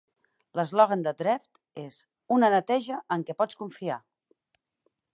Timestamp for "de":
1.07-1.13